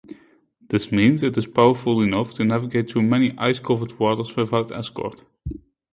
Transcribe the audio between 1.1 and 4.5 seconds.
it is powerful enough to navigate through many ice-covered waters